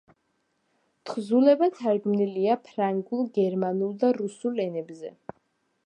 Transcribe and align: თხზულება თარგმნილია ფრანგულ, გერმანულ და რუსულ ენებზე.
თხზულება 1.09 1.67
თარგმნილია 1.81 2.57
ფრანგულ, 2.71 3.23
გერმანულ 3.39 3.93
და 4.05 4.11
რუსულ 4.23 4.63
ენებზე. 4.69 5.15